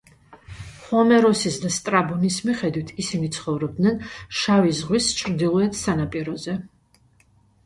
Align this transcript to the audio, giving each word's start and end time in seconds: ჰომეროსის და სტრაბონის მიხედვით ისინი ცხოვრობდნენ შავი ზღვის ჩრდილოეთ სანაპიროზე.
ჰომეროსის 0.85 1.59
და 1.65 1.69
სტრაბონის 1.75 2.37
მიხედვით 2.47 2.93
ისინი 3.03 3.29
ცხოვრობდნენ 3.37 4.01
შავი 4.41 4.75
ზღვის 4.81 5.11
ჩრდილოეთ 5.21 5.79
სანაპიროზე. 5.83 6.59